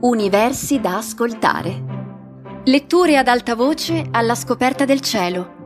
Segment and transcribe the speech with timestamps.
[0.00, 1.82] Universi da ascoltare.
[2.66, 5.56] Letture ad alta voce alla scoperta del cielo.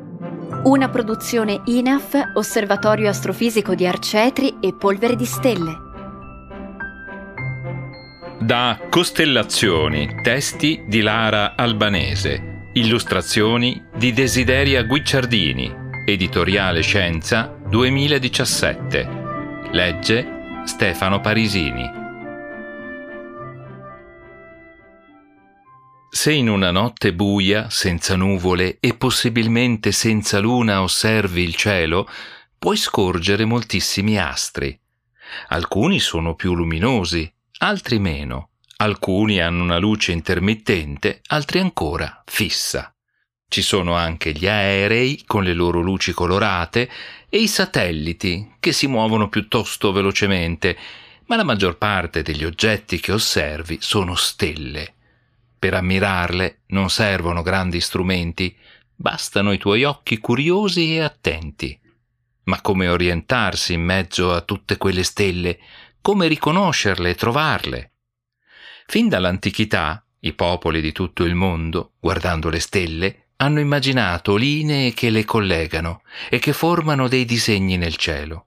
[0.64, 5.76] Una produzione INAF, Osservatorio Astrofisico di Arcetri e Polvere di Stelle.
[8.40, 15.71] Da Costellazioni, testi di Lara Albanese, illustrazioni di Desideria Guicciardini,
[16.06, 19.09] editoriale Scienza 2017.
[19.73, 20.27] Legge
[20.64, 22.01] Stefano Parisini.
[26.14, 32.06] Se in una notte buia, senza nuvole e possibilmente senza luna osservi il cielo,
[32.58, 34.78] puoi scorgere moltissimi astri.
[35.48, 38.50] Alcuni sono più luminosi, altri meno.
[38.76, 42.94] Alcuni hanno una luce intermittente, altri ancora fissa.
[43.48, 46.90] Ci sono anche gli aerei con le loro luci colorate
[47.30, 50.76] e i satelliti che si muovono piuttosto velocemente,
[51.28, 54.96] ma la maggior parte degli oggetti che osservi sono stelle
[55.62, 58.52] per ammirarle non servono grandi strumenti,
[58.96, 61.80] bastano i tuoi occhi curiosi e attenti.
[62.46, 65.60] Ma come orientarsi in mezzo a tutte quelle stelle?
[66.00, 67.92] Come riconoscerle e trovarle?
[68.86, 75.10] Fin dall'antichità, i popoli di tutto il mondo, guardando le stelle, hanno immaginato linee che
[75.10, 78.47] le collegano e che formano dei disegni nel cielo.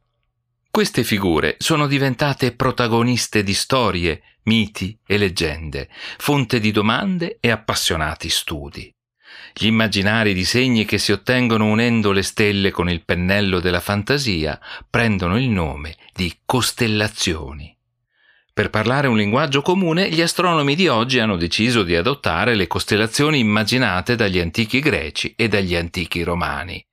[0.75, 5.87] Queste figure sono diventate protagoniste di storie, miti e leggende,
[6.17, 8.93] fonte di domande e appassionati studi.
[9.53, 14.59] Gli immaginari disegni che si ottengono unendo le stelle con il pennello della fantasia
[14.89, 17.73] prendono il nome di costellazioni.
[18.51, 23.39] Per parlare un linguaggio comune, gli astronomi di oggi hanno deciso di adottare le costellazioni
[23.39, 26.85] immaginate dagli antichi greci e dagli antichi romani.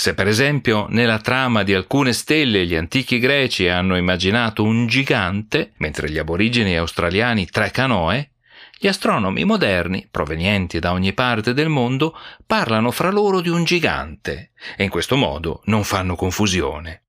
[0.00, 5.72] Se per esempio nella trama di alcune stelle gli antichi greci hanno immaginato un gigante,
[5.76, 8.30] mentre gli aborigeni australiani tre canoe,
[8.78, 14.52] gli astronomi moderni, provenienti da ogni parte del mondo, parlano fra loro di un gigante
[14.74, 17.02] e in questo modo non fanno confusione.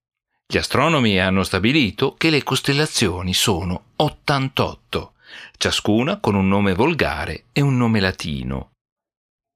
[0.46, 5.14] Gli astronomi hanno stabilito che le costellazioni sono 88,
[5.56, 8.71] ciascuna con un nome volgare e un nome latino.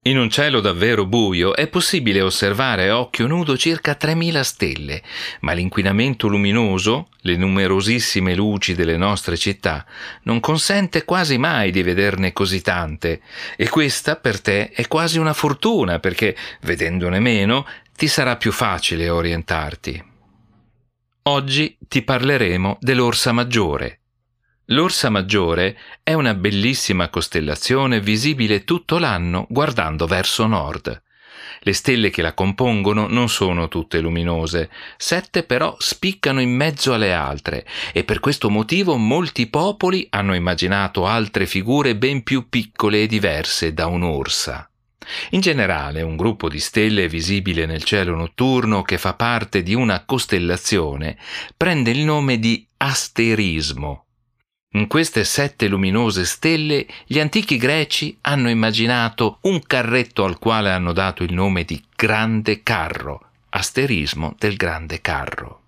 [0.07, 5.01] In un cielo davvero buio è possibile osservare a occhio nudo circa 3000 stelle,
[5.39, 9.83] ma l'inquinamento luminoso, le numerosissime luci delle nostre città,
[10.25, 13.21] non consente quasi mai di vederne così tante,
[13.55, 17.65] e questa per te è quasi una fortuna perché, vedendone meno,
[17.97, 20.03] ti sarà più facile orientarti.
[21.23, 24.01] Oggi ti parleremo dell'Orsa Maggiore,
[24.69, 31.03] L'Orsa Maggiore è una bellissima costellazione visibile tutto l'anno guardando verso nord.
[31.59, 37.13] Le stelle che la compongono non sono tutte luminose, sette però spiccano in mezzo alle
[37.13, 43.07] altre e per questo motivo molti popoli hanno immaginato altre figure ben più piccole e
[43.07, 44.67] diverse da un'orsa.
[45.31, 50.05] In generale, un gruppo di stelle visibile nel cielo notturno che fa parte di una
[50.05, 51.19] costellazione
[51.55, 54.04] prende il nome di asterismo
[54.75, 60.91] in queste sette luminose stelle gli antichi greci hanno immaginato un carretto al quale hanno
[60.91, 65.61] dato il nome di grande carro, asterismo del grande carro.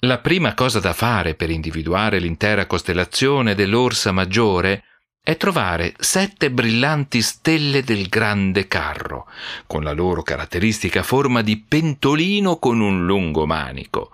[0.00, 4.82] La prima cosa da fare per individuare l'intera costellazione dell'Orsa Maggiore
[5.22, 9.26] è trovare sette brillanti stelle del grande carro,
[9.66, 14.10] con la loro caratteristica forma di pentolino con un lungo manico.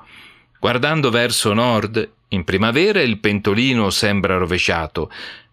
[0.59, 5.11] Guardando verso nord, in primavera il pentolino sembra rovesciato,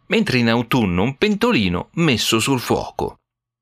[0.07, 3.15] mentre in autunno un pentolino messo sul fuoco.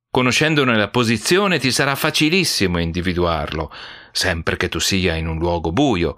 [0.10, 3.72] Conoscendone la posizione ti sarà facilissimo individuarlo,
[4.12, 6.16] sempre che tu sia in un luogo buio.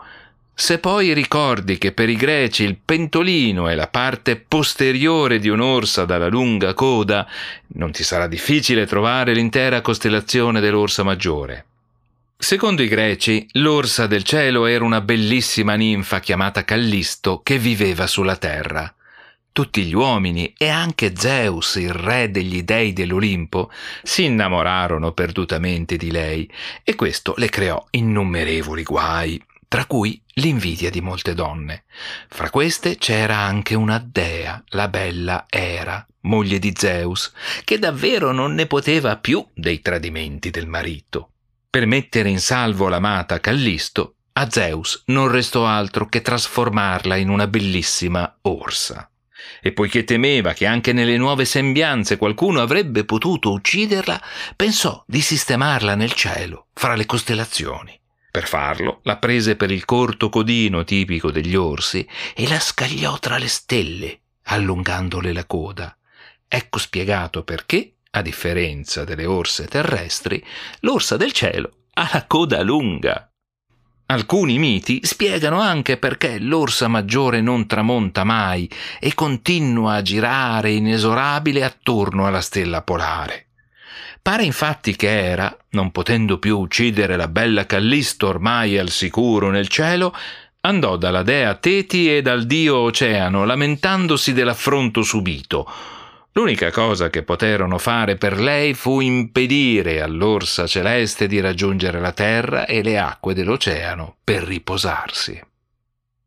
[0.53, 6.05] Se poi ricordi che per i greci il pentolino è la parte posteriore di un'orsa
[6.05, 7.27] dalla lunga coda,
[7.75, 11.65] non ti sarà difficile trovare l'intera costellazione dell'orsa maggiore.
[12.41, 18.38] Secondo i greci, l'orsa del cielo era una bellissima ninfa chiamata Callisto che viveva sulla
[18.38, 18.91] terra.
[19.51, 23.69] Tutti gli uomini e anche Zeus, il re degli dei dell'Olimpo,
[24.03, 26.50] si innamorarono perdutamente di lei
[26.86, 31.83] e questo le creò innumerevoli guai, tra cui l'invidia di molte donne.
[32.30, 37.33] Fra queste c'era anche una dea, la bella Era, moglie di Zeus,
[37.65, 41.31] che davvero non ne poteva più dei tradimenti del marito.
[41.71, 47.45] Per mettere in salvo l'amata Callisto, a Zeus non restò altro che trasformarla in una
[47.45, 49.07] bellissima orsa.
[49.62, 54.19] E poiché temeva che anche nelle nuove sembianze qualcuno avrebbe potuto ucciderla,
[54.56, 58.00] pensò di sistemarla nel cielo, fra le costellazioni.
[58.31, 63.38] Per farlo, la prese per il corto codino tipico degli orsi e la scagliò tra
[63.38, 65.95] le stelle, allungandole la coda.
[66.48, 70.44] Ecco spiegato perché, a differenza delle orse terrestri,
[70.81, 73.29] l'orsa del cielo ha la coda lunga.
[74.07, 78.67] Alcuni miti spiegano anche perché l'orsa maggiore non tramonta mai
[79.00, 83.50] e continua a girare inesorabile attorno alla stella polare.
[84.21, 89.67] Pare infatti che Era, non potendo più uccidere la bella Callisto ormai al sicuro nel
[89.67, 90.15] cielo,
[90.62, 95.71] andò dalla dea Teti e dal dio Oceano lamentandosi dell'affronto subito,
[96.33, 102.65] L'unica cosa che poterono fare per lei fu impedire all'orsa celeste di raggiungere la terra
[102.65, 105.41] e le acque dell'oceano per riposarsi.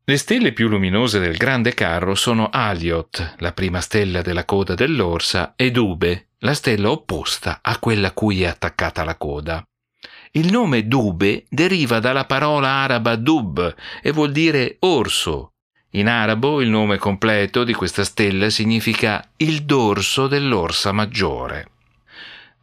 [0.04, 5.52] Le stelle più luminose del grande carro sono Aliot, la prima stella della coda dell'orsa,
[5.54, 9.62] e Dube, la stella opposta a quella a cui è attaccata la coda.
[10.32, 15.51] Il nome Dube deriva dalla parola araba dub e vuol dire orso,
[15.94, 21.69] in arabo il nome completo di questa stella significa il dorso dell'orsa maggiore.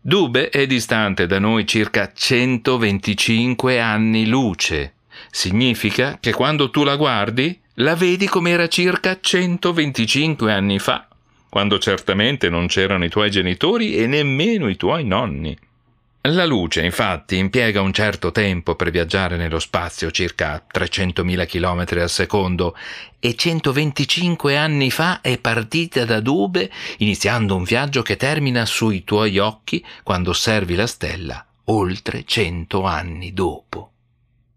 [0.02, 4.94] Dube è distante da noi circa 125 anni luce.
[5.30, 11.08] Significa che quando tu la guardi, la vedi come era circa 125 anni fa,
[11.50, 15.56] quando certamente non c'erano i tuoi genitori e nemmeno i tuoi nonni.
[16.24, 22.10] La luce, infatti, impiega un certo tempo per viaggiare nello spazio, circa 300.000 km al
[22.10, 22.76] secondo,
[23.20, 29.38] e 125 anni fa è partita da Dube, iniziando un viaggio che termina sui tuoi
[29.38, 33.92] occhi quando osservi la stella, oltre 100 anni dopo.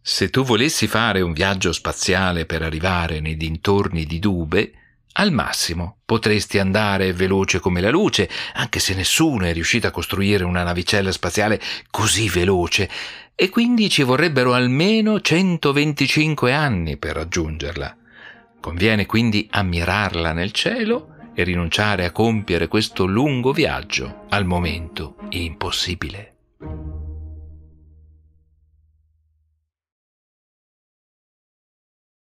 [0.00, 4.72] Se tu volessi fare un viaggio spaziale per arrivare nei dintorni di Dube,
[5.14, 10.44] al massimo potresti andare veloce come la luce, anche se nessuno è riuscito a costruire
[10.44, 11.60] una navicella spaziale
[11.90, 12.88] così veloce,
[13.34, 17.96] e quindi ci vorrebbero almeno 125 anni per raggiungerla.
[18.60, 26.31] Conviene quindi ammirarla nel cielo e rinunciare a compiere questo lungo viaggio, al momento impossibile.